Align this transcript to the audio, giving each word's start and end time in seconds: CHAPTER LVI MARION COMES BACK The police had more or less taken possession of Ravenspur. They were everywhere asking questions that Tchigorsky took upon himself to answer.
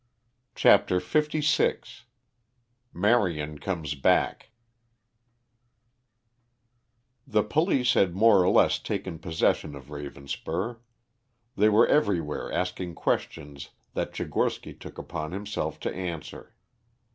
CHAPTER 0.55 0.99
LVI 0.99 2.03
MARION 2.91 3.59
COMES 3.59 3.93
BACK 3.93 4.49
The 7.27 7.43
police 7.43 7.93
had 7.93 8.15
more 8.15 8.43
or 8.43 8.49
less 8.49 8.79
taken 8.79 9.19
possession 9.19 9.75
of 9.75 9.89
Ravenspur. 9.91 10.79
They 11.55 11.69
were 11.69 11.85
everywhere 11.85 12.51
asking 12.51 12.95
questions 12.95 13.69
that 13.93 14.11
Tchigorsky 14.11 14.73
took 14.73 14.97
upon 14.97 15.33
himself 15.33 15.79
to 15.81 15.93
answer. 15.93 16.55